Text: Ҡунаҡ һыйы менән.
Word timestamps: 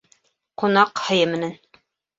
Ҡунаҡ 0.63 1.05
һыйы 1.11 1.31
менән. 1.37 1.57